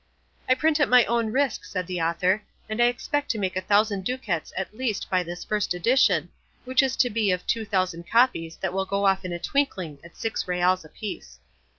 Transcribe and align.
"I 0.49 0.55
print 0.55 0.79
at 0.79 0.89
my 0.89 1.05
own 1.05 1.31
risk," 1.31 1.63
said 1.63 1.85
the 1.85 2.01
author, 2.01 2.41
"and 2.67 2.81
I 2.81 2.87
expect 2.87 3.29
to 3.29 3.37
make 3.37 3.55
a 3.55 3.61
thousand 3.61 4.03
ducats 4.03 4.51
at 4.57 4.75
least 4.75 5.07
by 5.11 5.21
this 5.21 5.43
first 5.43 5.75
edition, 5.75 6.29
which 6.65 6.81
is 6.81 6.95
to 6.95 7.11
be 7.11 7.29
of 7.29 7.45
two 7.45 7.65
thousand 7.65 8.09
copies 8.09 8.55
that 8.61 8.73
will 8.73 8.85
go 8.85 9.05
off 9.05 9.23
in 9.25 9.31
a 9.31 9.37
twinkling 9.37 9.99
at 10.03 10.17
six 10.17 10.47
reals 10.47 10.83
apiece." 10.83 11.37